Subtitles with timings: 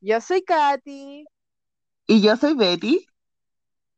[0.00, 1.24] Yo soy Katy
[2.06, 3.04] Y yo soy Betty.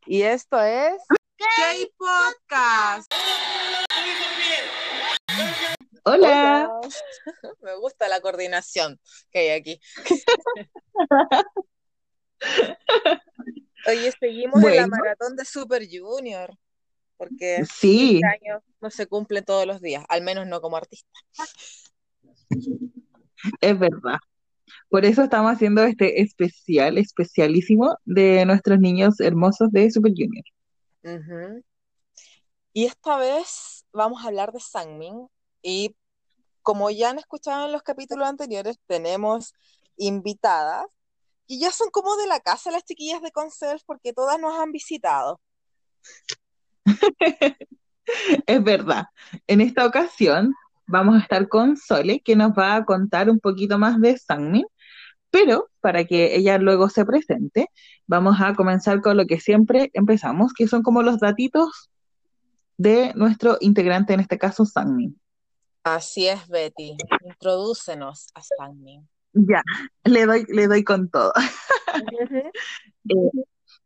[0.07, 0.95] y esto es
[1.37, 3.13] K-Podcast.
[6.05, 6.69] Hola.
[6.71, 6.81] Hola.
[7.63, 8.99] Me gusta la coordinación
[9.31, 9.81] que hay aquí.
[13.87, 16.55] Oye, seguimos en la maratón de Super Junior,
[17.17, 21.09] porque Sí, 15 años no se cumplen todos los días, al menos no como artista.
[23.61, 24.19] es verdad.
[24.89, 30.45] Por eso estamos haciendo este especial, especialísimo de nuestros niños hermosos de Super Junior.
[32.73, 35.29] Y esta vez vamos a hablar de Sangmin
[35.63, 35.97] y
[36.63, 39.55] como ya han escuchado en los capítulos anteriores, tenemos
[39.97, 40.87] invitadas
[41.49, 44.73] que ya son como de la casa las chiquillas de Conself porque todas nos han
[44.73, 45.41] visitado.
[48.47, 49.05] Es verdad.
[49.47, 50.53] En esta ocasión
[50.91, 54.67] vamos a estar con Sole, que nos va a contar un poquito más de Sangmin,
[55.31, 57.69] pero para que ella luego se presente,
[58.07, 61.91] vamos a comenzar con lo que siempre empezamos, que son como los datitos
[62.77, 65.19] de nuestro integrante, en este caso Sangmin.
[65.85, 66.97] Así es, Betty.
[67.25, 69.09] Introdúcenos a Sangmin.
[69.33, 69.63] Ya,
[70.05, 71.33] le doy, le doy con todo.
[73.09, 73.15] Eh,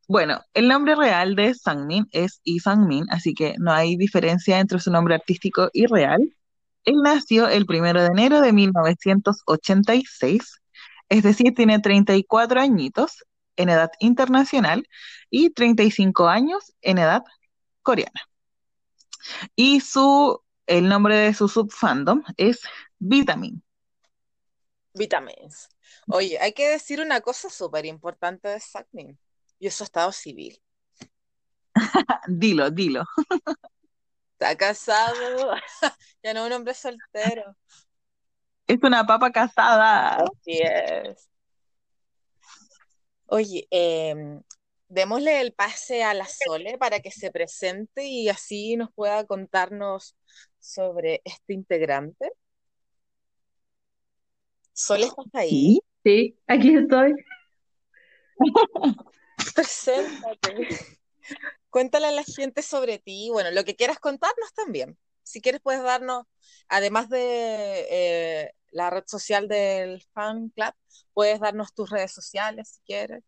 [0.08, 4.78] bueno, el nombre real de Sangmin es Lee Sangmin, así que no hay diferencia entre
[4.80, 6.20] su nombre artístico y real.
[6.84, 10.60] Él nació el primero de enero de 1986,
[11.08, 13.24] es decir, tiene 34 añitos
[13.56, 14.88] en edad internacional
[15.30, 17.22] y 35 años en edad
[17.82, 18.20] coreana.
[19.56, 22.60] Y su, el nombre de su subfandom es
[22.98, 23.62] Vitamin.
[24.94, 25.68] Vitamins.
[26.08, 29.18] Oye, hay que decir una cosa súper importante de Sangmin
[29.58, 30.60] y su estado civil.
[32.28, 33.05] Dilo, dilo.
[34.34, 35.54] Está casado,
[36.22, 37.56] ya no es un hombre soltero.
[38.66, 40.16] Es una papa casada.
[40.16, 41.28] Así es.
[43.27, 44.42] Oye, em,
[44.88, 50.17] démosle el pase a la Sole para que se presente y así nos pueda contarnos
[50.58, 52.33] sobre este integrante.
[54.73, 55.50] Sole, ¿estás ahí?
[55.50, 55.83] Sí.
[56.05, 57.14] Sí, aquí estoy.
[59.55, 60.68] Preséntate.
[61.70, 64.96] Cuéntale a la gente sobre ti, bueno, lo que quieras contarnos también.
[65.23, 66.24] Si quieres, puedes darnos,
[66.68, 70.73] además de eh, la red social del fan club,
[71.12, 73.24] puedes darnos tus redes sociales si quieres.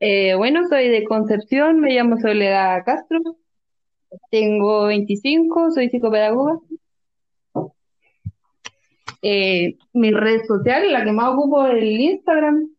[0.00, 3.20] Eh, bueno, soy de Concepción, me llamo Soledad Castro,
[4.30, 6.58] tengo 25, soy psicopedagoga.
[9.22, 12.70] Eh, mi red social, la que más ocupo es el Instagram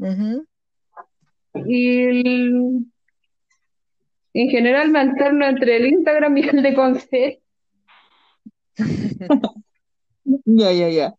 [0.00, 0.46] Ujú.
[1.54, 2.86] Y el-
[4.32, 7.42] en general me alterno entre el Instagram y el de Conce.
[10.44, 11.14] Ya, ya, ya.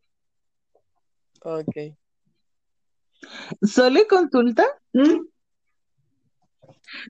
[1.43, 1.97] Ok.
[3.61, 5.25] Sole, consulta, ¿Mm?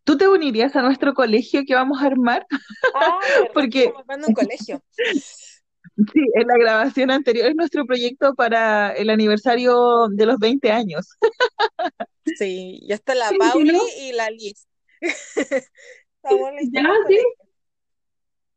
[0.04, 2.48] ¿tú te unirías a nuestro colegio que vamos a armar?
[2.96, 4.82] Ah, ¿verdad que Porque estamos armando un colegio?
[4.98, 11.08] sí, en la grabación anterior es nuestro proyecto para el aniversario de los 20 años.
[12.38, 14.68] Sí, ya está la Pauli y la Liz.
[15.02, 16.84] Estamos listos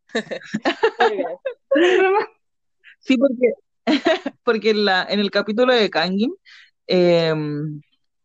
[3.00, 3.16] sí.
[3.16, 3.52] porque,
[4.44, 6.34] porque en la, en el capítulo de Kangin,
[6.86, 7.34] eh,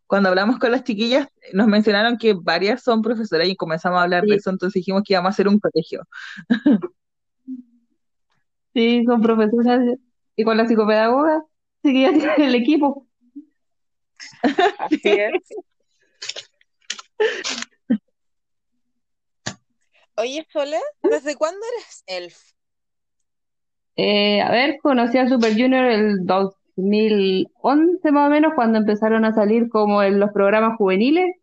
[0.05, 4.25] cuando hablamos con las chiquillas, nos mencionaron que varias son profesoras y comenzamos a hablar
[4.25, 6.03] de eso, entonces dijimos que íbamos a hacer un colegio.
[8.73, 9.81] sí, son profesoras
[10.35, 11.43] y con la psicopedagoga,
[11.83, 13.08] sí que ya tienen el equipo.
[14.79, 15.33] Así es.
[20.17, 22.37] Oye, Sole, ¿desde cuándo eres elf?
[23.95, 29.33] Eh, a ver, conocí a Super Junior el 2011 más o menos, cuando empezaron a
[29.33, 31.35] salir como en los programas juveniles,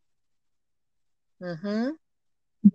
[1.39, 1.97] Ujú.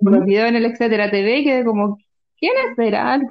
[0.02, 0.26] los Ujú.
[0.26, 1.98] videos en el Etcétera TV, y quedé como,
[2.40, 3.28] ¿quiénes serán?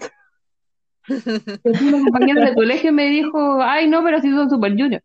[1.09, 5.03] Después una compañera de colegio me dijo, ay no, pero sí son Super Junior.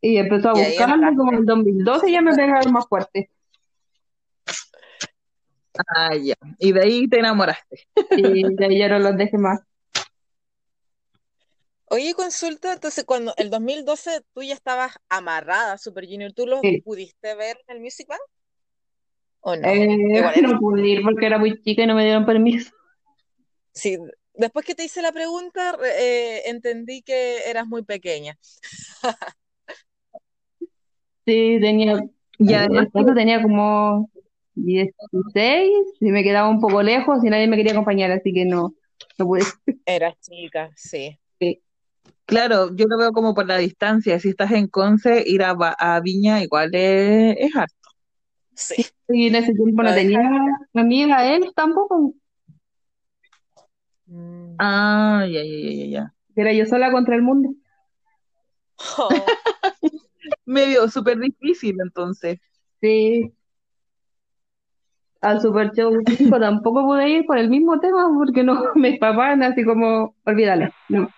[0.00, 1.70] Y empezó a Y ahí buscarlo, como en el entraste.
[1.70, 3.30] 2012 ya me pegaron más fuerte.
[5.96, 6.34] Ah, ya.
[6.58, 7.86] Y de ahí te enamoraste.
[8.16, 9.60] Y de ahí ya no los dejé más.
[11.92, 16.60] Oye, consulta, entonces cuando el 2012 tú ya estabas amarrada a Super Junior, ¿tú los
[16.62, 16.80] Sí.
[16.82, 18.20] pudiste ver en el Music Bank
[19.40, 19.68] o no?
[19.68, 22.70] Eh, Igual no pude ir porque era muy chica y no me dieron permiso.
[23.72, 23.98] sí,
[24.34, 28.38] después que te hice la pregunta, eh, entendí que eras muy pequeña.
[31.26, 32.02] Sí, tenía,
[32.38, 34.10] Y además que, entonces tenía como
[34.54, 35.70] 16
[36.00, 38.74] y me quedaba un poco lejos y nadie me quería acompañar, así que no,
[39.18, 39.40] no pude.
[39.86, 41.18] Eras chica, sí.
[41.38, 41.62] Sí.
[42.24, 44.18] Claro, yo lo veo como por la distancia.
[44.20, 47.74] Si estás en Conce, ir a, Va- a Viña igual es, es harto.
[48.54, 48.86] Sí.
[49.08, 50.20] Y en ese tiempo no tenía
[50.74, 52.14] amiga él tampoco.
[54.06, 54.54] Mm.
[54.58, 56.14] Ah, ya, ya, ya, ya, ya.
[56.36, 57.50] Era yo sola contra el mundo.
[58.98, 59.08] Oh,
[60.44, 62.38] Medio súper difícil, entonces.
[62.80, 63.32] Sí.
[65.20, 69.42] Al Super Show 5 tampoco pude ir por el mismo tema porque no me papaban
[69.42, 70.70] así como, olvídalo.
[70.88, 71.08] No.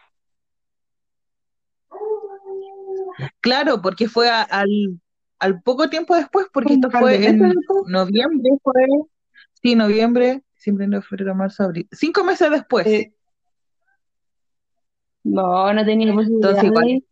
[3.40, 5.00] Claro, porque fue a- al,
[5.38, 7.38] al poco tiempo después, porque esto fue en
[7.86, 8.74] noviembre, fue,
[9.62, 11.88] sí, noviembre, diciembre, enero, febrero, marzo, abril.
[11.92, 12.86] Cinco meses después.
[12.86, 13.12] Eh,
[15.24, 17.04] no, no tenía posibilidad Entonces igual.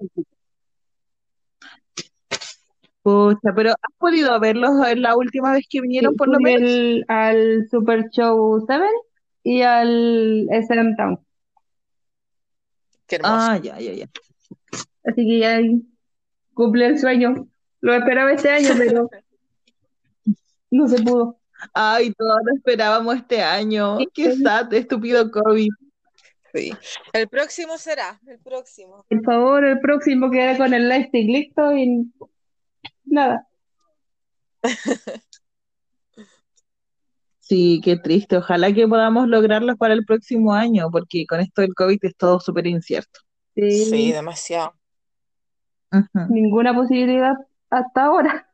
[3.02, 6.44] Pucha, pero ¿has podido verlos en la última vez que vinieron Sí, por lo fui
[6.44, 6.70] menos?
[6.70, 8.84] el- al Super Show 7
[9.42, 11.18] y al SM Town.
[13.06, 13.34] qué hermoso.
[13.34, 14.06] Ah, ya, ya, ya.
[15.04, 15.58] Así que ya
[16.54, 17.48] cumplí el sueño.
[17.80, 19.08] Lo esperaba este año, pero
[20.70, 21.38] no se pudo.
[21.74, 23.98] Ay, todos lo esperábamos este año.
[24.14, 25.68] Qué sad, estúpido COVID.
[26.54, 26.72] Sí.
[27.12, 29.04] El próximo será, el próximo.
[29.08, 32.10] Por favor, el próximo queda con el lightstick listo y
[33.10, 33.46] nada.
[37.50, 38.36] Sí, qué triste.
[38.36, 42.38] Ojalá que podamos lograrlos para el próximo año, porque con esto del COVID es todo
[42.38, 43.22] súper incierto.
[43.56, 44.74] Sí, Sí, demasiado.
[46.28, 47.34] Ninguna posibilidad
[47.68, 48.46] hasta ahora.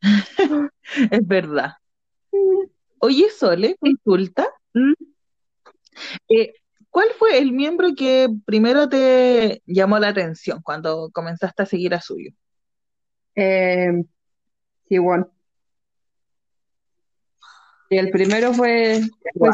[1.10, 1.72] Es verdad.
[3.00, 4.46] Oye, Sole, consulta.
[4.72, 4.92] ¿Mm?
[6.28, 6.54] Eh,
[6.88, 12.00] ¿cuál fue el miembro que primero te llamó la atención cuando comenzaste a seguir a
[12.00, 12.30] suyo?
[13.36, 13.92] Eh,
[14.88, 15.30] Siwon.
[17.90, 19.00] Y el primero fue,
[19.38, 19.50] fue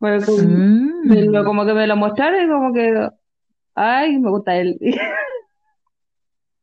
[0.00, 1.44] me lo- Mm.
[1.44, 3.08] como que me lo mostraron y como que,
[3.74, 4.78] ay, me gusta él.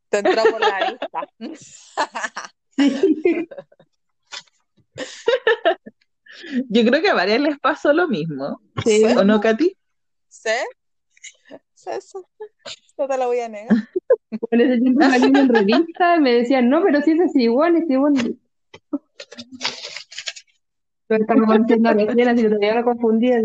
[0.09, 1.27] Te entró por la vista.
[2.77, 3.47] Sí.
[6.69, 9.03] Yo creo que a varias les pasó lo mismo, Sí.
[9.03, 9.75] ¿o no, Katy?
[10.27, 10.49] ¿Sí?
[11.73, 12.17] Sí, sí.
[12.97, 13.75] No te lo voy a negar.
[14.31, 17.87] En ese tiempo salí en revista y me decían, no, pero sí es Siwon, es
[17.87, 18.39] Siwon.
[21.09, 23.41] Lo estaba conociendo recién, así que todavía me confundía.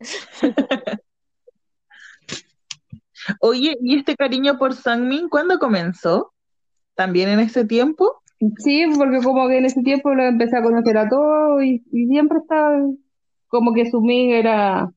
[3.40, 6.32] Oye, ¿y este cariño por Sangmin cuándo comenzó?
[6.94, 8.22] ¿También en ese tiempo?
[8.58, 12.06] Sí, porque como que en ese tiempo lo empecé a conocer a todos y, y
[12.06, 12.80] siempre estaba
[13.48, 14.90] como que su mig era,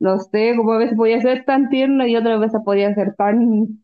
[0.00, 3.82] no sé, como a veces podía ser tan tierno y otras veces podía ser tan,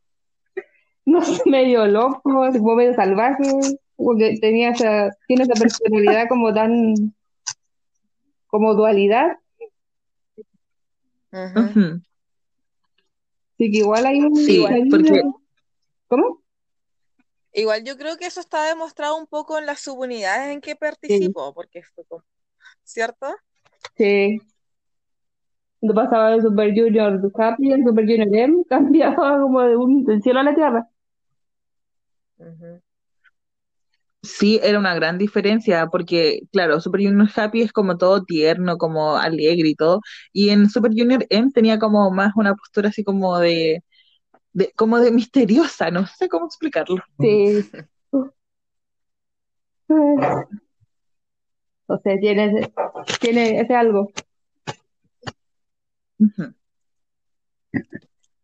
[1.05, 3.45] no sé, medio loco, como medio salvaje,
[3.97, 6.95] porque tenía esa, tiene esa personalidad como tan,
[8.47, 9.39] como dualidad.
[11.33, 12.01] Ujú.
[13.55, 15.23] así que igual hay un Sí, porque-
[16.07, 16.43] ¿Cómo?
[17.53, 21.53] Igual yo creo que eso está demostrado un poco en las subunidades en que participó,
[21.55, 22.25] porque fue como,
[22.83, 23.27] ¿cierto?
[23.97, 24.39] Sí.
[25.85, 30.23] Cuando pasaba de Super Junior Happy al Super Junior M, cambiaba como de un, del
[30.23, 30.89] cielo a la tierra.
[34.23, 39.19] Sí, era una gran diferencia, porque, claro, Super Junior Happy es como todo tierno, como
[39.19, 40.01] alegre y todo,
[40.33, 43.85] y en Super Junior M tenía como más una postura así como de,
[44.55, 46.97] de como de misteriosa, no sé cómo explicarlo.
[47.21, 47.63] Sí.
[51.87, 52.73] O sea, tiene
[53.21, 54.11] tiene ese algo.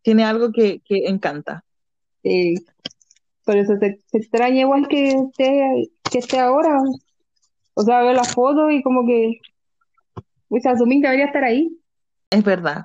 [0.03, 1.65] Tiene algo que, que encanta.
[2.23, 2.55] Sí.
[3.45, 6.81] Por eso se, se extraña igual que esté, que esté ahora.
[7.75, 9.41] O sea, veo la foto y como que,
[10.49, 11.71] o sea, Sumin debería estar ahí.
[12.31, 12.85] Es verdad.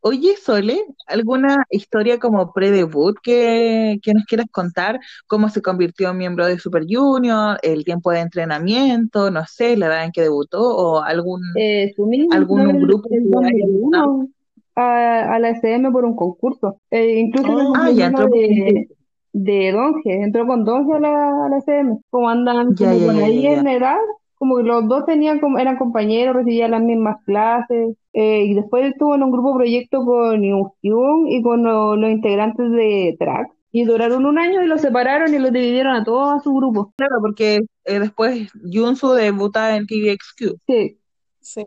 [0.00, 5.00] Oye, Sole, ¿alguna historia como pre-debut que, que nos quieras contar?
[5.26, 7.58] ¿Cómo se convirtió en miembro de Super Junior?
[7.62, 9.30] ¿El tiempo de entrenamiento?
[9.30, 11.42] No sé, la edad en que debutó o algún...
[11.56, 11.92] Eh,
[12.30, 14.28] ¿Algún grupo el que haya 2001
[14.76, 16.80] a, a la SM por un concurso.
[16.90, 18.88] Eh, incluso el Ah, ya 2001 entró por de,
[19.32, 21.98] de Donge, entró con Donge a la, a la SM.
[22.10, 23.96] Como andan Ya, como ya, por ya, ahí ya, en edad,
[24.44, 27.96] como que los dos tenían como, eran compañeros, recibían las mismas clases.
[28.12, 32.70] eh, y después estuvo en un grupo proyecto con Hyun y con lo- los integrantes
[32.70, 33.48] de Track.
[33.72, 36.92] Y duraron un año y los separaron y los dividieron a todos a su grupo.
[36.96, 40.58] Claro, porque eh, después Junsu debuta en TVXQ.
[40.66, 40.98] Sí,
[41.40, 41.64] Sí.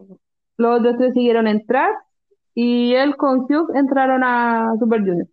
[0.57, 1.91] los otros tres siguieron en Track
[2.55, 5.27] y él con Hyuk entraron a Super Junior.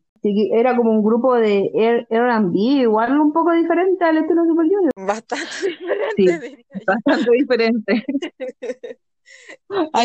[0.52, 1.70] Era como un grupo de
[2.08, 4.92] R&B, igual un poco diferente al estilo Super Junior.
[4.96, 6.22] Bastante diferente, Sí.
[6.26, 6.84] diría yo.
[6.86, 8.04] Bastante diferente.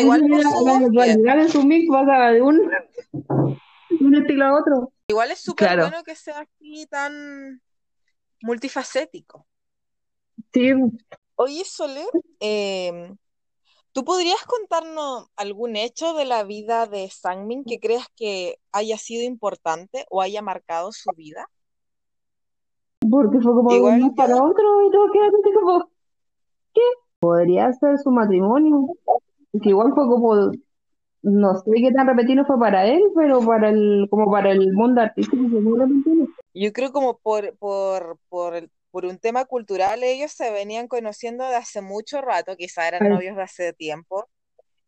[0.00, 0.92] Igual bien.
[0.92, 4.92] dualidad en su mix pasaba de un, de un estilo a otro.
[5.08, 5.82] Igual es súper Claro.
[5.84, 7.60] bueno que sea así tan
[8.42, 9.46] multifacético.
[10.52, 10.72] Sí,
[11.36, 12.04] Oye, Sole,
[12.40, 13.14] eh,
[13.92, 19.24] ¿tú podrías contarnos algún hecho de la vida de Sangmin que creas que haya sido
[19.24, 21.48] importante o haya marcado su vida?
[23.10, 25.90] porque fue como Igual un día para otro y todo quedó así como,
[26.74, 26.80] ¿qué?
[27.18, 28.94] Podría ser su matrimonio.
[29.60, 30.52] Que igual fue como,
[31.22, 35.00] no sé qué tan repentino fue para él, pero para el, como para el mundo
[35.00, 36.26] artístico fue muy repentino.
[36.54, 41.48] Yo creo como por, por, por, el- por un tema cultural ellos se venían conociendo
[41.48, 43.10] de hace mucho rato, quizá eran Ay.
[43.10, 44.28] novios de hace tiempo,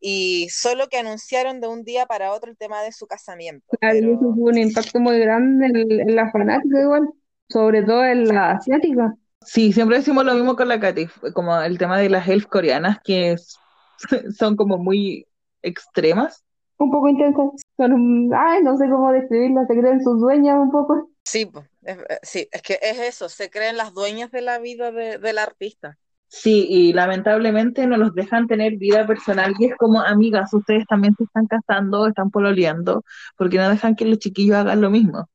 [0.00, 3.64] y solo que anunciaron de un día para otro el tema de su casamiento.
[3.80, 7.08] Claro, Pero eso tuvo un impacto muy grande en, en la fanática igual,
[7.48, 9.14] sobre todo en la asiática.
[9.44, 12.98] Sí, siempre decimos lo mismo con la Katy, como el tema de las elf coreanas
[13.04, 13.58] que es-
[14.38, 15.26] son como muy
[15.62, 16.44] extremas.
[16.78, 17.62] Un poco intensas.
[17.76, 21.08] Son, un- ay, no sé cómo describirlas, se creen sus dueñas un poco.
[21.24, 24.58] Sí, po, es, eh, sí, es que es eso, se creen las dueñas de la
[24.58, 25.98] vida de- del artista.
[26.28, 31.14] Sí, y lamentablemente no los dejan tener vida personal y es como, amigas, ustedes también
[31.16, 33.04] se están casando, están pololeando,
[33.36, 35.28] porque no dejan que los chiquillos hagan lo mismo.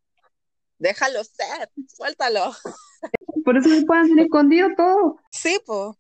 [0.80, 2.52] Déjalo ser, suéltalo.
[3.46, 5.18] Por eso se pueden tener escondido todo.
[5.32, 5.96] Sí, pues.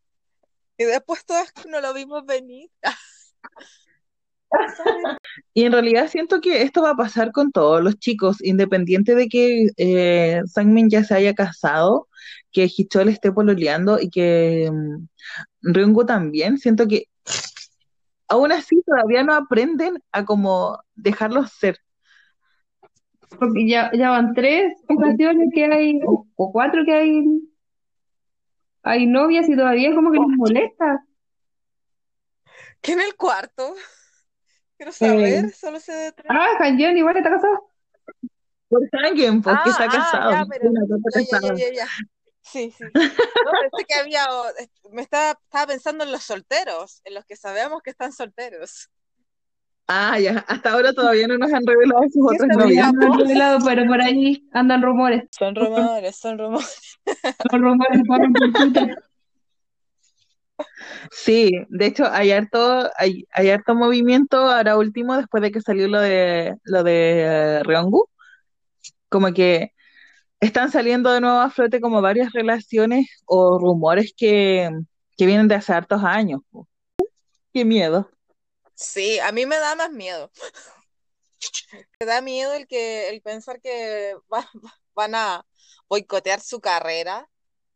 [0.77, 2.71] Y después todas no lo vimos venir.
[5.53, 9.27] Y en realidad siento que esto va a pasar con todos los chicos, independiente de
[9.27, 12.07] que eh, Sangmin ya se haya casado,
[12.51, 15.07] que Hichol esté pololeando y que mm,
[15.61, 16.57] Ryungu también.
[16.57, 17.05] Siento que
[18.27, 21.77] aún así todavía no aprenden a como dejarlos ser.
[23.39, 27.25] Porque ya, ya van tres ocasiones que hay, o, o cuatro que hay,
[28.83, 31.03] hay novias y todavía como que les molesta.
[32.81, 33.75] ¿Qué en el cuarto?
[34.77, 36.27] Quiero saber, solo sé de tres.
[36.29, 37.71] Ah, Hanyeon igual está casado.
[38.69, 40.31] Por Sangin, porque Ah, está ah, casado.
[40.31, 40.71] ya, pero-
[41.31, 41.87] Ya, ya, ya, ya.
[42.41, 42.83] Sí, sí.
[42.83, 44.25] No, pensé que había,
[44.91, 48.89] me estaba, estaba pensando en los solteros, en los que sabemos que están solteros.
[49.89, 52.67] Ah, ya, hasta ahora todavía no nos han revelado sus ¿Qué otras se novias.
[52.67, 52.91] veía?
[52.91, 55.23] No han revelado, pero por ahí andan rumores.
[55.31, 56.99] Son rumores, son rumores.
[57.49, 58.19] Son rumores por
[58.53, 58.97] Twitter.
[61.11, 65.87] Sí, de hecho hay harto, hay, hay harto movimiento ahora último después de que salió
[65.87, 68.09] lo de lo de Ryongu.
[69.09, 69.73] Como que
[70.39, 74.69] están saliendo de nuevo a flote como varias relaciones o rumores que,
[75.17, 76.41] que vienen de hace hartos años.
[77.53, 78.09] Qué miedo.
[78.75, 80.31] Sí, a mí me da más miedo.
[81.99, 84.49] Me da miedo el que el pensar que va-
[84.95, 85.45] van a
[85.89, 87.27] boicotear su carrera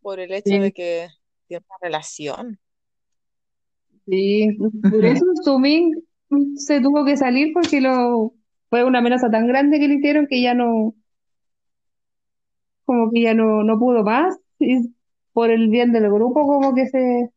[0.01, 0.59] por el hecho Sí.
[0.59, 1.09] de que
[1.47, 2.59] tiene una relación.
[4.11, 4.57] Sí,
[4.89, 5.93] por eso Sumin
[6.55, 8.33] se tuvo que salir porque lo
[8.69, 10.93] fue una amenaza tan grande que le hicieron que ya no,
[12.83, 14.37] como que ya no, no pudo más.
[14.59, 14.93] Y
[15.31, 17.29] por el bien del grupo, como que se,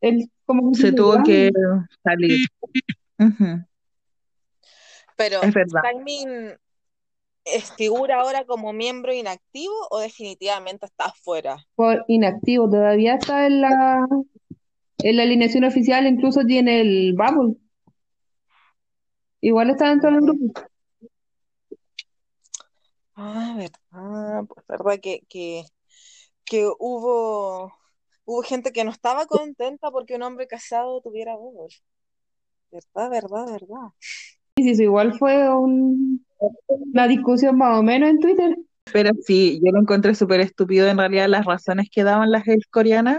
[0.00, 1.50] él como que Se tuvo que
[2.04, 2.46] salir.
[5.16, 5.82] Pero Es verdad.
[7.44, 11.56] Es figura ahora como miembro inactivo o definitivamente está afuera.
[11.74, 14.06] Por inactivo, todavía está en la,
[15.02, 17.56] la alineación oficial, incluso tiene el Bubble.
[19.40, 20.52] Igual está dentro del grupo.
[23.14, 25.64] Ah, verdad, pues verdad que, que,
[26.44, 27.72] que hubo,
[28.24, 31.82] hubo gente que no estaba contenta porque un hombre casado tuviera bobos.
[32.70, 33.88] Verdad, verdad, verdad.
[34.56, 36.24] Y sí, eso igual fue un-
[36.68, 38.56] una discusión más o menos en Twitter.
[38.92, 42.64] Pero sí, yo lo encontré súper estúpido en realidad las razones que daban las elf
[42.70, 43.18] coreanas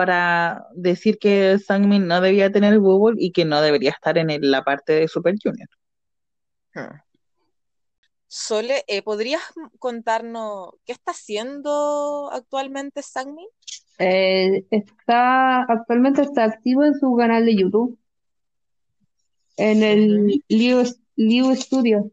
[0.00, 4.50] para decir que Sangmin no debía tener bubble y que no debería estar en el-
[4.50, 5.68] la parte de Super Junior.
[6.74, 6.96] Hmm.
[8.26, 9.42] Sole, eh, ¿podrías
[9.78, 13.46] contarnos qué está haciendo actualmente Sangmin?
[13.98, 17.98] Eh, está, actualmente está activo en su canal de YouTube,
[19.58, 20.82] en el Liu,
[21.16, 22.10] Liu Studio.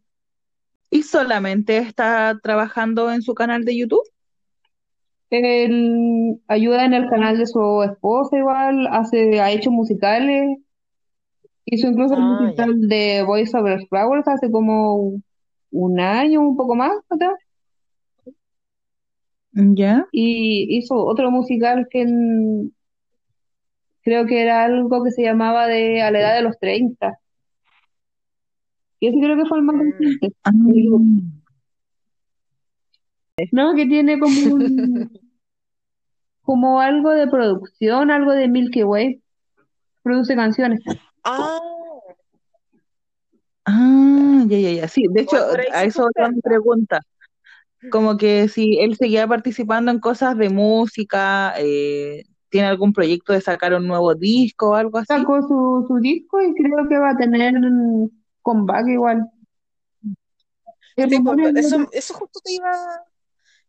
[0.90, 4.04] Y solamente está trabajando en su canal de YouTube.
[5.30, 10.58] Él ayuda en el canal de su esposa igual, hace, ha hecho musicales,
[11.66, 15.20] hizo incluso el Ah, musical de Voice Over Flowers hace como
[15.72, 17.34] un año, un poco más atrás,
[19.54, 20.06] Ya.
[20.12, 22.74] y hizo otro musical que en-
[24.04, 27.20] creo que era algo que se llamaba de A la edad de los 30.
[29.00, 29.82] Y ese creo que fue el más Mm.
[29.92, 30.34] reciente.
[30.44, 30.52] Ah,
[33.52, 35.10] No, que tiene como un-
[36.42, 39.22] como algo de producción, algo de Milky Way.
[40.04, 40.80] produce canciones.
[41.24, 41.60] Ah,
[43.70, 44.88] Ah, ya, ya, ya.
[44.88, 45.38] Sí, de hecho,
[45.74, 47.02] a eso otra pregunta.
[47.92, 53.42] Como que si él seguía participando en cosas de música, eh, ¿tiene algún proyecto de
[53.42, 55.08] sacar un nuevo disco o algo así?
[55.08, 59.30] Sacó su, su disco y creo que va a tener un comeback igual.
[60.96, 61.04] Sí,
[61.56, 62.72] eso, eso justo te iba,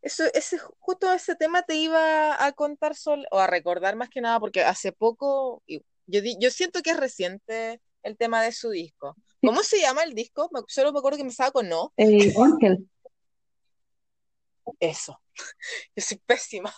[0.03, 4.21] eso, ese, justo ese tema te iba a contar sol, o a recordar más que
[4.21, 9.17] nada, porque hace poco, yo, yo siento que es reciente el tema de su disco.
[9.43, 10.49] ¿Cómo se llama el disco?
[10.53, 11.93] Me- Solo me acuerdo que empezaba con no.
[11.97, 12.89] eh, Ángel.
[14.81, 15.21] Eso.
[15.97, 16.73] Yo soy pésima.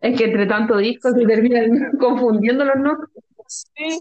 [0.00, 1.68] Es que entre tanto discos se terminan
[2.00, 3.10] confundiendo los nombres.
[3.46, 4.00] Sí.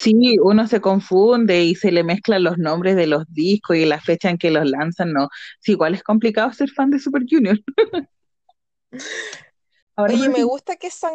[0.00, 4.00] Sí, uno se confunde y se le mezclan los nombres de los discos y la
[4.00, 5.28] fecha en que los lanzan, ¿no?
[5.60, 7.58] Sí, igual es complicado ser fan de Super Junior.
[9.96, 11.12] Ahora Oye, me gusta que San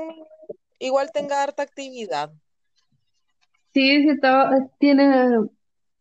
[0.77, 2.32] igual tenga harta actividad.
[3.74, 5.48] sí, sí está, tiene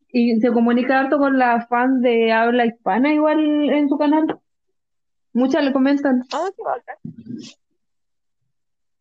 [0.09, 4.39] y se comunica harto con las fans de habla hispana igual en su canal.
[5.33, 6.23] Muchas le comentan.
[6.35, 6.97] Ah, qué bacán.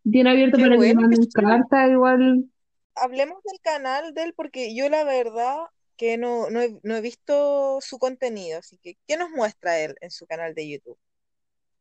[0.10, 2.46] Tiene abierto Qué para que bueno, qué manden cartas igual.
[2.96, 5.58] Hablemos del canal de él porque yo la verdad
[5.98, 9.96] que no, no he, no he visto su contenido, así que ¿qué nos muestra él
[10.02, 10.98] en su canal de YouTube?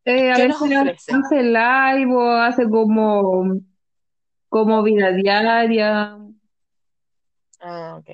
[0.04, 3.60] Eh, a ¿Qué nos veces hace live o hace como,
[4.48, 6.18] como vida diaria.
[7.60, 8.10] Ah, ok.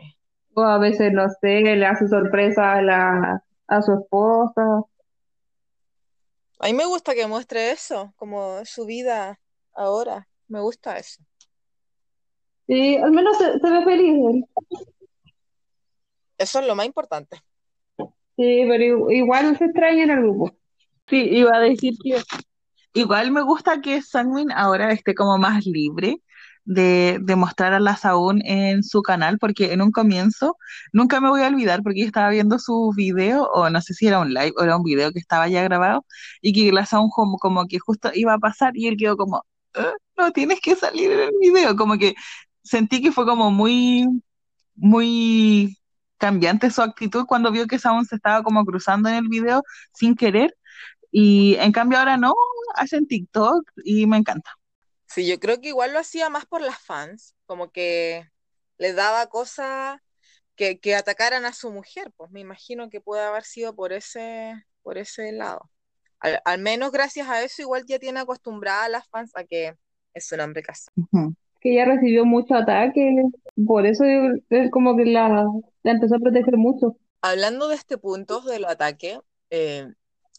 [0.55, 4.83] O a veces, no sé, le hace sorpresa a la, a su esposa.
[6.61, 9.41] A mí me gusta que muestre eso, como su vida
[9.73, 10.29] ahora.
[10.49, 11.23] Me gusta eso.
[12.69, 14.45] Sí, al menos se, se ve feliz él.
[16.37, 17.39] Eso es lo más importante.
[18.37, 20.53] Sí, pero igual se extraña en el grupo.
[21.09, 22.23] Sí, iba a decir que
[22.93, 26.23] igual me gusta que Sangmin ahora esté como más libre
[26.65, 30.57] de, de mostrar a la Saún en su canal, porque en un comienzo,
[30.93, 34.07] nunca me voy a olvidar, porque yo estaba viendo su video, o no sé si
[34.07, 36.05] era un live o era un video que estaba ya grabado,
[36.43, 39.45] y que la Saún como, como que justo iba a pasar y él quedó como,
[39.75, 39.83] "Eh,
[40.19, 42.15] no tienes que salir en el video, como que
[42.63, 44.07] sentí que fue como muy,
[44.75, 45.79] muy
[46.19, 49.63] cambiante su actitud cuando vio que Saún se estaba como cruzando en el video
[49.95, 50.57] sin querer.
[51.11, 52.35] Y en cambio ahora no,
[52.75, 54.51] hacen TikTok y me encanta.
[55.07, 58.29] Sí, yo creo que igual lo hacía más por las fans, como que
[58.77, 60.01] le daba cosas
[60.55, 64.55] que, que atacaran a su mujer, pues me imagino que puede haber sido por ese,
[64.83, 65.71] por ese lado.
[66.21, 69.75] Al, al menos gracias a eso igual ya tiene acostumbrada a las fans a que
[70.13, 70.93] es un hombre casado.
[71.61, 73.23] Que ella recibió mucho ataque.
[73.67, 75.47] Por eso él como que la,
[75.83, 76.97] la empezó a proteger mucho.
[77.21, 79.19] Hablando de este punto de los ataques,
[79.51, 79.89] eh,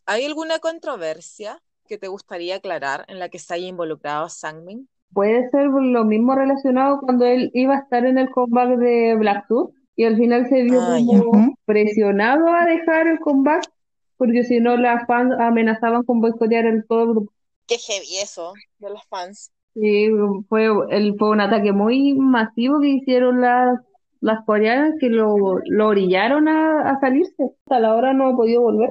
[0.05, 4.87] ¿hay alguna controversia que te gustaría aclarar en la que se haya involucrado Sangmin?
[5.13, 9.45] Puede ser lo mismo relacionado cuando él iba a estar en el comeback de Black
[9.47, 13.69] Tour y al final se vio Ah, como presionado a dejar el comeback
[14.17, 17.33] porque si no las fans amenazaban con boicotear el todo el grupo.
[17.65, 19.51] Qué heavy eso de los fans.
[19.79, 20.09] Sí,
[20.49, 23.79] fue, el, fue un ataque muy masivo que hicieron las,
[24.19, 27.51] las coreanas que lo, lo orillaron a, a salirse.
[27.63, 28.89] Hasta la hora no ha podido volver.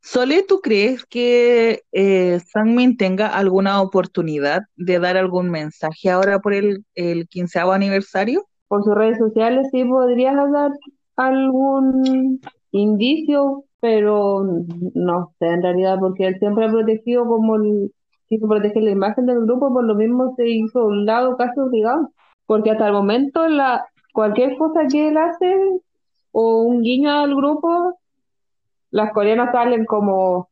[0.00, 6.54] Sole, ¿tú crees que eh, Sangmin tenga alguna oportunidad de dar algún mensaje ahora por
[6.54, 8.44] el, el quinceavo aniversario?
[8.68, 10.72] Por sus redes sociales sí podrías dar
[11.16, 14.44] algún indicio, pero
[14.94, 17.92] no sé en realidad, porque él siempre ha protegido como el,
[18.28, 22.10] quiso proteger la imagen del grupo, por lo mismo se hizo un lado casi obligado,
[22.46, 25.80] porque hasta el momento la, cualquier cosa que él hace
[26.30, 27.98] o un guiño al grupo,
[28.90, 30.48] las coreanas salen como,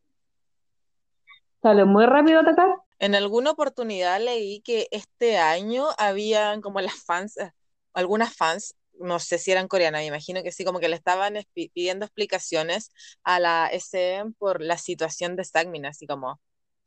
[1.63, 2.75] salen muy rápido a atacar.
[2.99, 7.53] En alguna oportunidad leí que este año habían como las fans, eh,
[7.95, 11.35] algunas fans, no sé si eran coreanas, me imagino que sí, como que le estaban
[11.55, 12.91] pidiendo explicaciones
[13.23, 16.41] a la SM por la situación de Sangmin, así como,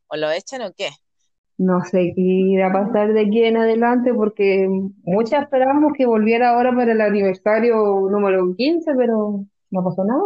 [0.07, 0.89] ¿o lo echan o qué?
[1.57, 4.67] No sé qué irá a pasar de aquí en adelante porque
[5.03, 7.75] muchas esperábamos que volviera ahora para el aniversario
[8.11, 10.21] número 15, pero no pasó nada.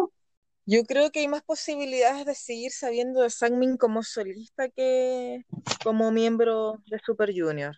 [0.65, 5.45] Yo creo que hay más posibilidades de seguir sabiendo de Sangmin como solista que
[5.83, 7.75] como miembro de Super Junior.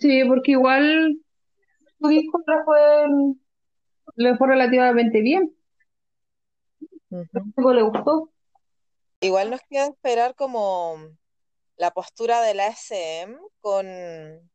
[0.00, 1.18] Sí, porque igual
[2.00, 2.80] su disco le fue,
[4.16, 5.52] le fue relativamente bien,
[7.56, 8.30] algo le gustó.
[9.24, 10.98] Igual nos queda esperar como
[11.76, 13.86] la postura de la SM con,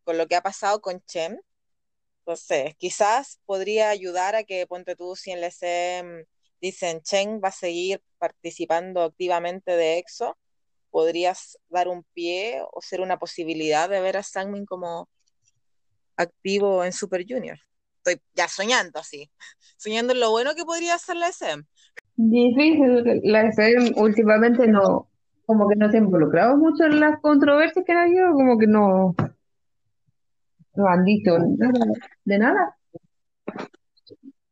[0.03, 1.39] con lo que ha pasado con Chem.
[2.19, 6.23] Entonces, quizás podría ayudar a que, ponte tú, si en la SM
[6.61, 10.37] dicen Chen va a seguir participando activamente de EXO,
[10.91, 15.09] podrías dar un pie o ser una posibilidad de ver a Sangmin como
[16.15, 17.57] activo en Super Junior.
[18.05, 19.31] Estoy ya soñando así,
[19.77, 21.65] soñando en lo bueno que podría hacer la SM.
[22.21, 25.07] Difícil, la SM últimamente no,
[25.45, 28.67] como que no se ha involucrado mucho en las controversias que ha habido, como que
[28.67, 29.15] no,
[30.75, 31.85] no han dicho nada,
[32.25, 32.77] de nada.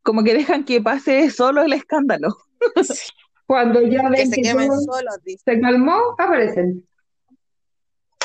[0.02, 2.30] Como que dejan que pase solo el escándalo.
[3.48, 5.44] Cuando ya ven que, que se quemen todo solos, dice.
[5.44, 6.88] se calmó, aparecen.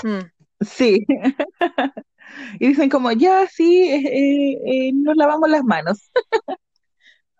[0.04, 0.20] Mm.
[0.60, 1.04] Sí.
[2.58, 6.10] Y dicen como, ya, sí, eh, eh, eh, nos lavamos las manos.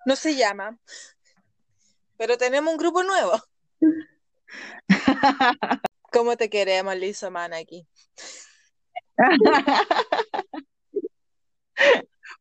[0.05, 0.77] No se llama,
[2.23, 3.33] pero tenemos un grupo nuevo.
[6.13, 7.85] ¿Cómo te queremos, Lizo Man, aquí?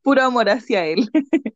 [0.03, 1.09] Puro amor hacia él.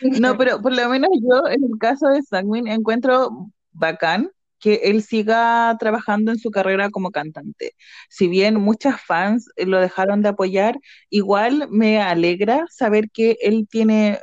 [0.00, 5.02] No, pero por lo menos yo, en el caso de Sangmin, encuentro bacán que él
[5.02, 7.74] siga trabajando en su carrera como cantante.
[8.08, 14.22] Si bien muchas fans lo dejaron de apoyar, igual me alegra saber que él tiene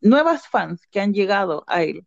[0.00, 2.06] nuevas fans que han llegado a él.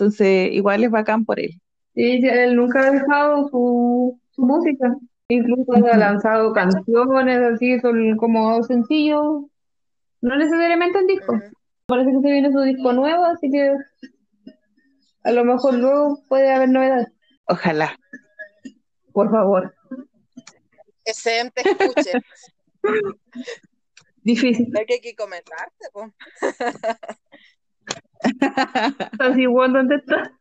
[0.00, 1.60] Entonces, igual es bacán por él.
[1.94, 4.96] Sí, él nunca ha dejado su, su música.
[5.28, 9.44] Incluso ha lanzado canciones así, son como sencillos,
[10.22, 11.38] no necesariamente un disco.
[11.84, 13.74] Parece que se viene su disco nuevo, así que
[15.24, 17.08] a lo mejor luego puede haber novedades.
[17.46, 17.94] Ojalá.
[19.12, 19.74] Por favor.
[21.04, 22.12] SM te escuche.
[24.22, 24.66] Difícil.
[24.70, 26.10] Lo que hay que comentarte, po.
[29.18, 30.38] Así, Juan, ¿dónde está?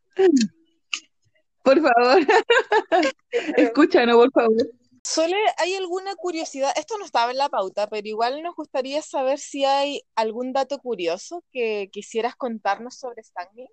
[1.64, 2.22] Por favor.
[3.58, 4.80] Escúchanos, por favor.
[5.04, 6.72] Sole, ¿hay alguna curiosidad?
[6.76, 10.78] Esto no estaba en la pauta, pero igual nos gustaría saber si hay algún dato
[10.80, 13.68] curioso que quisieras contarnos sobre Stanley.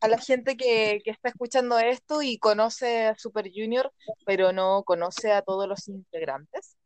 [0.00, 3.90] A la gente que, que está escuchando esto y conoce a Super Junior,
[4.24, 6.76] pero no conoce a todos los integrantes.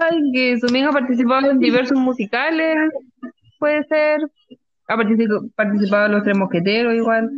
[0.00, 2.76] Ay, que su participado en diversos musicales,
[3.58, 4.20] puede ser.
[4.90, 7.30] Ha partici- participado en Los Tres Mosqueteros igual.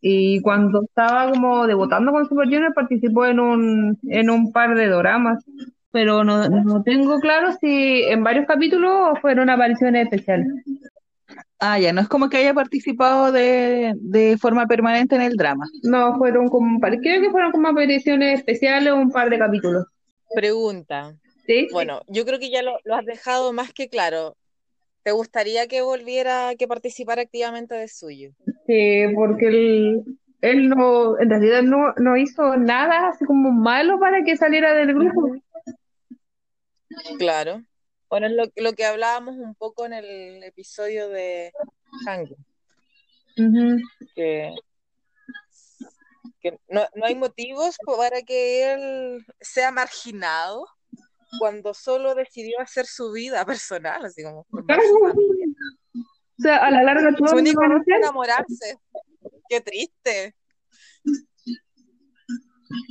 [0.00, 4.86] Y cuando estaba como debutando con Super Junior participó en un, en un par de
[4.86, 5.42] doramas.
[5.90, 10.46] Pero no, no tengo claro si en varios capítulos o fueron apariciones especiales.
[11.58, 15.66] Ah, ya, no es como que haya participado de, de forma permanente en el drama.
[15.82, 19.86] No, fueron como, creo que fueron como apariciones especiales o un par de capítulos.
[20.34, 21.14] Pregunta.
[21.46, 21.66] ¿Sí?
[21.72, 24.36] Bueno, yo creo que ya lo, lo has dejado más que claro.
[25.02, 28.32] ¿Te gustaría que volviera, que participara activamente de suyo?
[28.66, 34.22] Sí, porque él, él no, en realidad no, no hizo nada así como malo para
[34.24, 35.34] que saliera del grupo.
[37.18, 37.62] Claro.
[38.10, 41.52] Bueno, es lo, lo que hablábamos un poco en el episodio de
[43.36, 43.76] Ujú.
[44.14, 44.54] que,
[46.40, 50.66] que no, no hay motivos para que él sea marginado
[51.38, 54.82] cuando solo decidió hacer su vida personal, así como Claro.
[56.38, 58.76] O sea, a la larga todos Su único enamorarse.
[59.48, 60.34] Qué triste.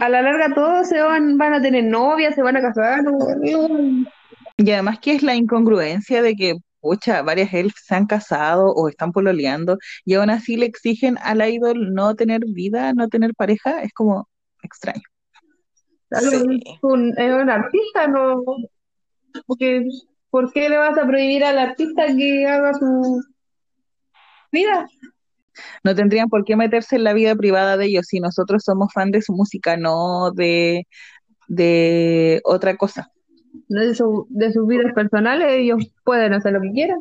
[0.02, 3.04] a la larga todos se van, van a tener novia, se van a casar.
[3.04, 3.18] no-
[4.58, 8.90] Y además que es la incongruencia de que, pucha, varias elfs se han casado o
[8.90, 13.82] están pololeando y aún así le exigen al idol no tener vida, no tener pareja,
[13.82, 14.28] es como
[14.64, 15.04] extraño.
[16.10, 16.60] Claro, Sí.
[16.66, 18.44] es un, es un artista, no.
[19.46, 19.84] Porque,
[20.30, 23.22] ¿por qué le vas a prohibir al artista que haga su
[24.52, 24.88] vida?
[25.84, 29.12] No tendrían por qué meterse en la vida privada de ellos si nosotros somos fan
[29.12, 30.88] de su música, no de,
[31.48, 33.12] de otra cosa.
[33.68, 37.00] De, su- de sus vidas personales, ellos pueden hacer lo que quieran.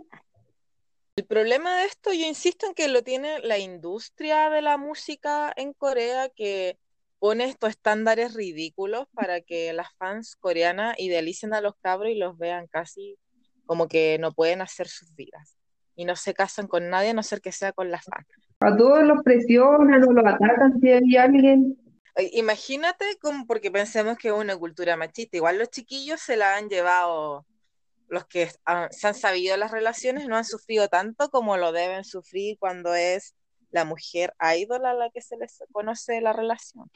[1.16, 5.52] El problema de esto, yo insisto en que lo tiene la industria de la música
[5.56, 6.78] en Corea, que
[7.18, 12.36] pone estos estándares ridículos para que las fans coreanas idealicen a los cabros y los
[12.38, 13.18] vean casi
[13.64, 15.56] como que no pueden hacer sus vidas.
[15.94, 18.26] Y no se casan con nadie a no ser que sea con las fans.
[18.60, 21.76] A todos los presionan o los atacan si hay alguien.
[22.32, 26.68] Imagínate, como, porque pensemos que es una cultura machista, igual los chiquillos se la han
[26.68, 27.46] llevado,
[28.08, 32.04] los que ah, se han sabido las relaciones no han sufrido tanto como lo deben
[32.04, 33.34] sufrir cuando es
[33.76, 36.90] la mujer ídola a la que se les conoce la relación.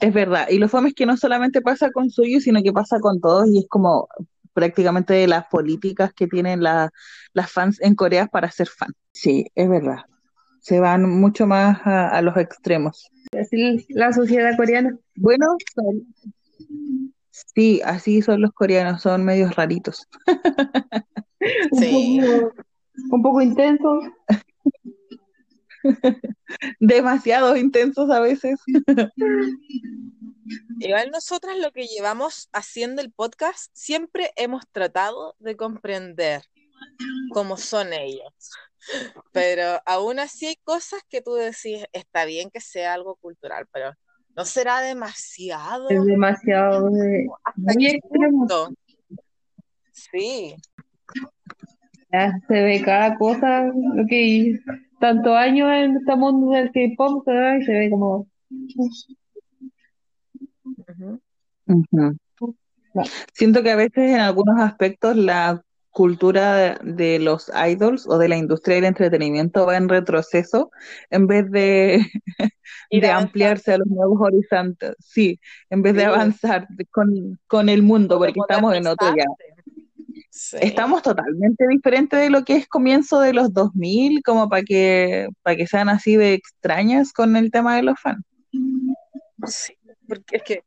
[0.00, 0.48] Es verdad.
[0.48, 3.46] Y lo fome es que no solamente pasa con suyo, sino que pasa con todos
[3.48, 4.08] y es como
[4.54, 6.90] prácticamente de las políticas que tienen la-
[7.34, 8.92] las fans en Corea para ser fan.
[9.12, 9.98] Sí, es verdad.
[10.60, 13.06] Se van mucho más a, a los extremos.
[13.38, 14.96] Así la sociedad coreana.
[15.16, 16.14] Bueno, son-
[17.30, 20.08] sí, así son los coreanos, son medios raritos.
[21.70, 22.20] Un Sí.
[22.20, 22.52] poco,
[23.10, 24.00] un poco intenso.
[26.80, 28.60] demasiado intensos a veces.
[30.80, 36.42] Igual nosotras lo que llevamos haciendo el podcast, siempre hemos tratado de comprender
[37.32, 38.50] cómo son ellos.
[39.32, 43.92] Pero aún así hay cosas que tú decís, está bien que sea algo cultural, pero
[44.36, 45.88] no será demasiado.
[45.88, 46.90] Es demasiado.
[47.44, 48.38] ¿Hasta muy extremo.
[48.38, 48.70] punto?
[49.92, 50.56] Sí,
[52.12, 54.06] Ya se ve cada cosa, lo
[55.10, 57.24] que tantos años en este mundo del K-pop,
[57.66, 58.26] se ve como.
[63.32, 68.28] Siento que a veces en algunos aspectos la cultura de, de los idols o de
[68.28, 70.70] la industria del entretenimiento va en retroceso
[71.10, 72.06] en vez de,
[72.90, 74.94] de ampliarse a los nuevos horizontes.
[74.98, 75.38] Sí,
[75.70, 76.06] en vez de Sí.
[76.06, 79.24] avanzar con, con el mundo, porque estamos en otro ya.
[80.30, 80.56] Sí.
[80.60, 85.56] Estamos totalmente diferentes de lo que es comienzo de los 2000, como para que, para
[85.56, 88.24] que sean así de extrañas con el tema de los fans.
[89.46, 90.64] Sí, porque es que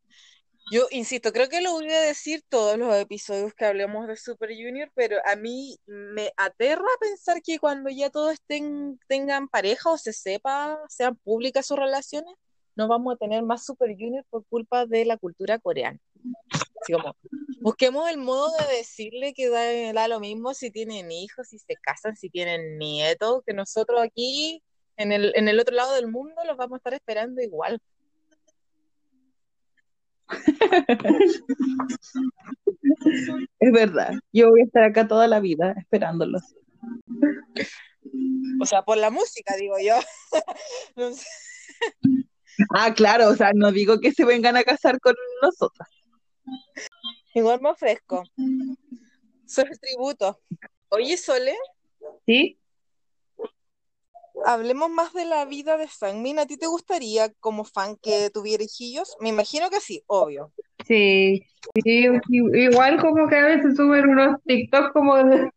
[0.72, 4.50] yo insisto, creo que lo voy a decir todos los episodios que hablemos de Super
[4.50, 9.96] Junior, pero a mí me aterra pensar que cuando ya todos estén, tengan pareja o
[9.96, 12.34] se sepa, sean públicas sus relaciones,
[12.74, 16.00] no vamos a tener más Super Junior por culpa de la cultura coreana.
[16.80, 17.16] Así como,
[17.60, 21.74] busquemos el modo de decirle que da, da lo mismo si tienen hijos, si se
[21.76, 24.62] casan, si tienen nietos, que nosotros aquí
[24.96, 27.80] en el, en el otro lado del mundo los vamos a estar esperando igual.
[33.60, 36.42] Es verdad, yo voy a estar acá toda la vida esperándolos.
[38.60, 39.94] O sea, por la música, digo yo.
[40.96, 41.26] No sé.
[42.74, 45.88] Ah, claro, o sea, no digo que se vengan a casar con nosotras.
[47.34, 48.24] Igual me ofrezco.
[49.46, 50.40] Soy el tributo.
[50.88, 51.56] Oye, Sole,
[52.24, 52.58] ¿sí?
[54.44, 56.38] hablemos más de la vida de Sangmin.
[56.38, 59.16] ¿A ti te gustaría, como fan, que tuviera hijillos?
[59.20, 60.52] Me imagino que sí, obvio.
[60.86, 61.44] Sí,
[61.84, 65.50] igual como que a veces suben unos TikTok como de,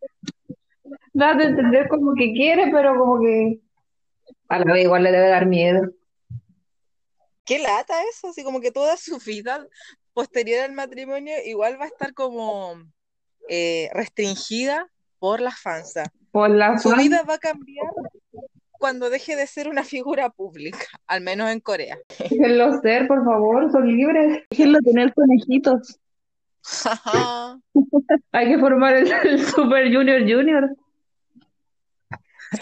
[1.14, 3.60] das de entender como que quiere, pero como que
[4.48, 5.92] a la vez igual le debe dar miedo.
[7.46, 9.68] Qué lata eso, así como que toda su vida
[10.20, 12.74] posterior al matrimonio igual va a estar como
[13.48, 15.94] eh, restringida por las fans.
[16.32, 17.88] Por la Su fan, vida va a cambiar
[18.72, 21.98] cuando deje de ser una figura pública, al menos en Corea.
[22.20, 24.44] déjenlos ser, por favor, son libres.
[24.50, 25.98] Déjenlo tener conejitos.
[28.34, 30.76] Hay que formar el, el Super Junior Junior.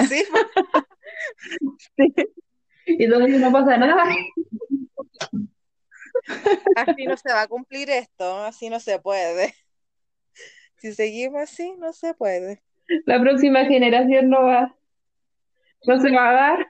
[0.08, 0.24] Sí,
[2.86, 4.06] Y entonces no pasa nada.
[6.76, 9.54] Así no se va a cumplir esto, así no se puede.
[10.78, 12.62] Si seguimos así, no se puede.
[13.06, 14.76] La próxima generación no va,
[15.86, 16.68] no se va a dar.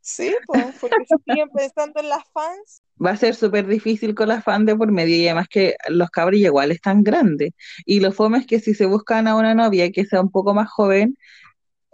[0.00, 2.82] Sí, pues, porque si siguen pensando en las fans.
[3.02, 6.10] Va a ser súper difícil con las fans de por medio y además que los
[6.10, 7.52] cabros igual están grandes.
[7.86, 10.52] Y lo fome es que si se buscan a una novia que sea un poco
[10.52, 11.16] más joven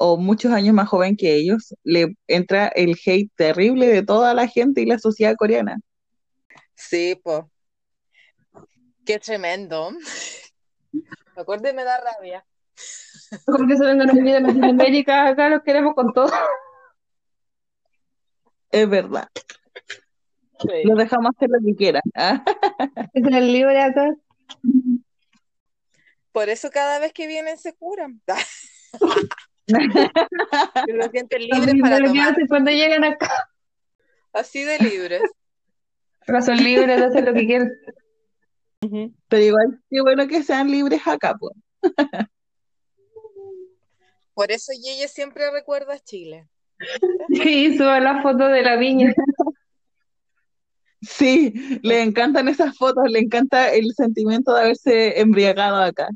[0.02, 4.48] o muchos años más joven que ellos, le entra el hate terrible de toda la
[4.48, 5.78] gente y la sociedad coreana.
[6.74, 7.42] Sí, pues.
[9.04, 9.90] Qué tremendo.
[11.36, 12.44] Me acuerdo y me da rabia.
[13.46, 16.32] Mejor que se vengan a vivir en Latinoamérica, acá los queremos con todo.
[18.70, 19.28] Es verdad.
[20.60, 20.84] Sí.
[20.84, 22.02] Los dejamos hacer lo que quieran.
[22.14, 22.42] ¿ah?
[23.14, 24.14] Que sean libres acá.
[26.32, 28.20] Por eso cada vez que vienen se curan.
[30.86, 32.32] Que lo sienten libres para que tomar.
[32.32, 33.50] hacen cuando llegan acá.
[34.32, 35.22] Así de libres.
[36.20, 37.72] Acá son libres de hacer lo que quieren.
[39.28, 41.54] Pero igual, qué bueno que sean libres acá, pues.
[44.34, 46.48] Por eso Yeye siempre recuerda a Chile.
[47.28, 49.12] Sí, suban la foto de la viña.
[51.02, 56.08] Sí, le encantan esas fotos, le encanta el sentimiento de haberse embriagado acá.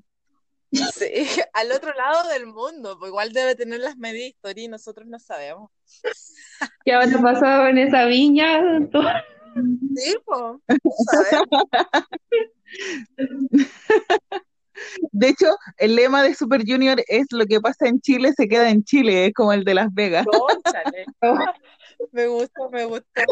[0.75, 1.07] Sí,
[1.53, 5.19] al otro lado del mundo, pues igual debe tener las medidas historia y nosotros no
[5.19, 5.71] sabemos.
[6.85, 8.61] ¿Qué habrá pasado en esa viña?
[9.97, 10.61] Sí, pues.
[15.13, 15.47] De hecho,
[15.79, 19.27] el lema de Super Junior es lo que pasa en Chile se queda en Chile,
[19.27, 20.27] es como el de Las Vegas.
[20.27, 21.07] Cónchale.
[22.13, 23.23] Me gustó, me gustó.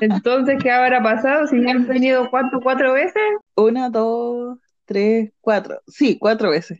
[0.00, 1.46] Entonces, ¿qué habrá pasado?
[1.46, 3.22] Si ya han venido cuatro, cuatro veces
[3.54, 5.80] Una, dos, tres, cuatro.
[5.86, 6.78] Sí, cuatro veces.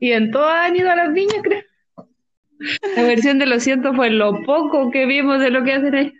[0.00, 1.62] y en todas han ido a las viñas, creo.
[2.96, 6.12] La versión de Lo siento fue lo poco que vimos de lo que hacen ahí.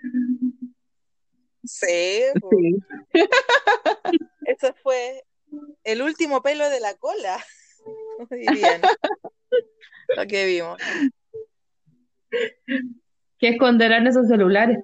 [1.64, 2.84] Sí, pues, Sí.
[4.46, 5.24] eso fue
[5.84, 7.38] el último pelo de la cola,
[8.30, 8.82] dirían.
[10.16, 10.78] Lo que vimos.
[13.38, 14.78] que esconderán esos celulares.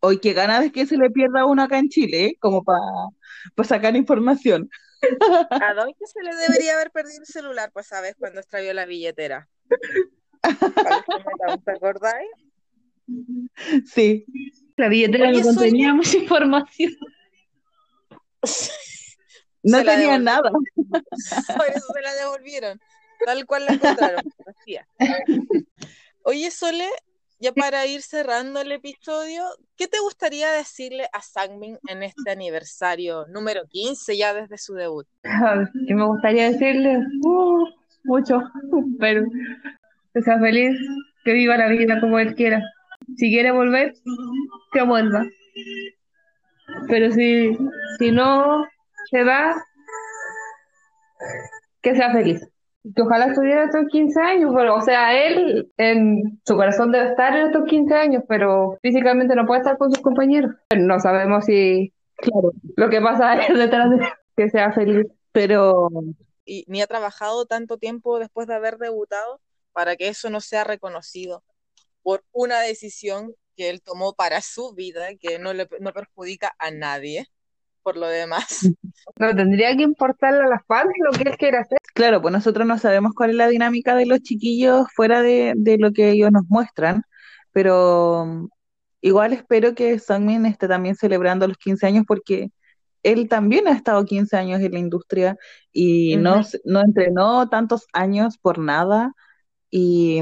[0.00, 2.36] Hoy qué ganas de que se le pierda uno acá en Chile, ¿eh?
[2.40, 2.80] como para
[3.64, 4.68] sacar información.
[5.50, 7.70] ¿A dónde se le debería haber perdido el celular?
[7.72, 9.48] Pues sabes cuando extravió la billetera.
[10.42, 10.42] ¿Te
[11.72, 12.30] acordáis?
[13.86, 14.26] Sí.
[14.76, 16.92] La billetera Oye, no contenía mucha información.
[19.62, 20.50] No tenía nada.
[21.56, 22.80] Por eso se la devolvieron.
[23.24, 24.22] Tal cual la encontraron.
[26.22, 26.88] Oye, Sole,
[27.38, 29.42] ya para ir cerrando el episodio,
[29.76, 35.06] ¿qué te gustaría decirle a Sangmin en este aniversario número 15 ya desde su debut?
[35.86, 37.66] Que me gustaría decirle uh,
[38.04, 38.40] mucho,
[38.98, 39.24] pero
[40.14, 40.78] que sea feliz,
[41.24, 42.62] que viva la vida como él quiera.
[43.16, 43.94] Si quiere volver,
[44.72, 45.26] que vuelva.
[46.88, 47.56] Pero si,
[47.98, 48.66] si no
[49.10, 49.54] se va,
[51.82, 52.40] que sea feliz.
[52.94, 57.36] Que ojalá estuviera estos 15 años, pero, o sea, él en su corazón debe estar
[57.36, 60.52] en estos 15 años, pero físicamente no puede estar con sus compañeros.
[60.76, 65.06] No sabemos si, claro, lo que pasa es detrás de que sea feliz.
[65.32, 65.88] Pero
[66.44, 69.40] Y ni ha trabajado tanto tiempo después de haber debutado
[69.72, 71.42] para que eso no sea reconocido
[72.02, 76.70] por una decisión que él tomó para su vida, que no le no perjudica a
[76.70, 77.26] nadie,
[77.86, 78.68] por lo demás.
[79.18, 81.78] No tendría que importarle a las fans lo que él quiera hacer.
[81.94, 85.78] claro, pues nosotros no sabemos cuál es la dinámica de los chiquillos fuera de, de
[85.78, 87.04] lo que ellos nos muestran,
[87.52, 88.48] pero mm,
[89.02, 92.50] igual espero que Sangmin esté también celebrando los 15 años porque
[93.04, 95.36] él también ha estado 15 años en la industria
[95.72, 99.14] y no, no entrenó tantos años por nada
[99.70, 100.20] y,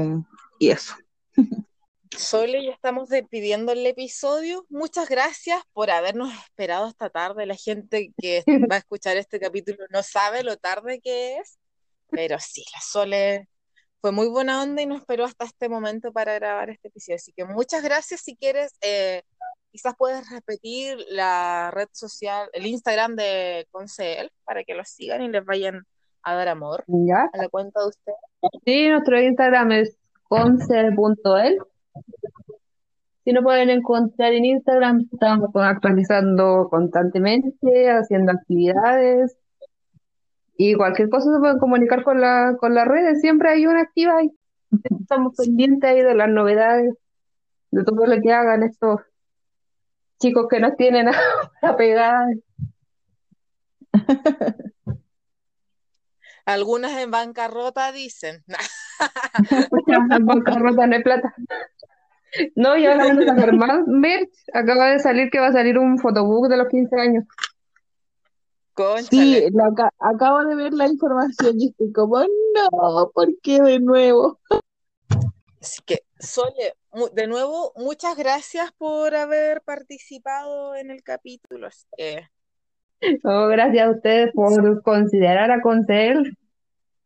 [0.59, 0.93] y eso.
[2.17, 4.65] Sole, ya estamos despidiendo el episodio.
[4.69, 7.45] Muchas gracias por habernos esperado esta tarde.
[7.45, 11.59] La gente que va a escuchar este capítulo no sabe lo tarde que es,
[12.09, 13.49] pero sí, la Sole
[14.01, 17.15] fue muy buena onda y nos esperó hasta este momento para grabar este episodio.
[17.15, 18.21] Así que muchas gracias.
[18.21, 19.23] Si quieres, eh,
[19.71, 25.29] quizás puedes repetir la red social, el Instagram de Concel, para que los sigan y
[25.29, 25.85] les vayan
[26.23, 27.29] a dar amor ¿Ya?
[27.33, 28.17] a la cuenta de ustedes.
[28.63, 31.59] Sí, nuestro Instagram es conce.el.
[33.25, 39.35] Si no pueden encontrar en Instagram, estamos actualizando constantemente, haciendo actividades
[40.57, 43.21] y cualquier cosa se pueden comunicar con la, con las redes.
[43.21, 44.31] Siempre hay una activa ahí.
[45.01, 46.93] Estamos pendientes ahí de las novedades,
[47.71, 49.01] de todo lo que hagan estos
[50.19, 51.15] chicos que nos tienen a,
[51.63, 52.27] a pegar.
[56.45, 58.43] Algunas en bancarrota dicen.
[59.87, 61.33] En bancarrota no hay plata.
[62.55, 64.33] No, y ahora van a sacar más merch.
[64.53, 67.23] Acaba de salir que va a salir un photobook de los 15 años.
[68.73, 69.47] Cónchale.
[69.47, 69.53] Sí,
[69.99, 74.39] acabo de ver la información y estoy como, no, ¿por qué de nuevo?
[75.61, 76.73] Así que, Sole,
[77.13, 81.67] de nuevo, muchas gracias por haber participado en el capítulo.
[81.67, 82.27] Así que,
[83.23, 86.37] Oh, gracias a ustedes por considerar a Concel.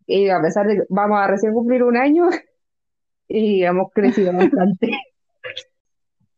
[0.05, 2.29] Y a pesar de que vamos a recién cumplir un año
[3.27, 4.91] y hemos crecido bastante.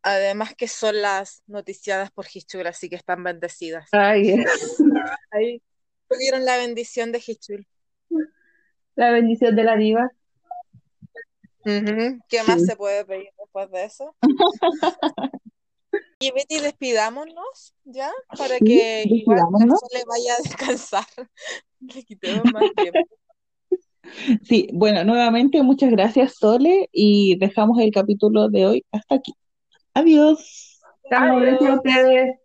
[0.03, 3.87] Además que son las noticiadas por Hichul, así que están bendecidas.
[3.91, 4.33] Ay,
[5.31, 5.61] Ahí
[6.09, 7.67] tuvieron la bendición de Hichul.
[8.95, 10.11] la bendición de la diva.
[11.63, 12.65] ¿Qué más Sí.
[12.67, 14.15] se puede pedir después de eso?
[16.23, 19.39] Y Betty, despidámonos ya para Sí, que igual.
[19.39, 21.03] Sole vaya a descansar.
[21.79, 22.99] Le quitemos más tiempo.
[24.43, 29.33] Sí, bueno, nuevamente muchas gracias, Sole, y dejamos el capítulo de hoy hasta aquí.
[29.93, 30.79] Adiós.
[31.03, 32.35] Estamos a ustedes.